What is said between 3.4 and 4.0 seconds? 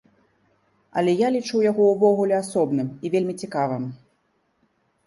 цікавым.